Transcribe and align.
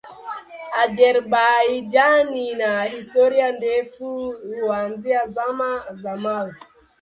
Azerbaijan 0.81 2.33
ina 2.35 2.83
historia 2.85 3.51
ndefu 3.51 4.35
kuanzia 4.59 5.27
Zama 5.27 5.83
za 5.91 6.17
Mawe. 6.17 6.55